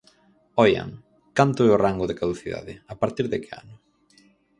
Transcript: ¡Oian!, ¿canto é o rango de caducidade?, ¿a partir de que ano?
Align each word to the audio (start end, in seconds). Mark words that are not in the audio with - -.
¡Oian!, 0.63 0.89
¿canto 1.37 1.59
é 1.67 1.69
o 1.75 1.81
rango 1.85 2.05
de 2.07 2.17
caducidade?, 2.19 2.73
¿a 2.93 2.95
partir 3.01 3.25
de 3.31 3.37
que 3.43 3.51
ano? 3.61 3.75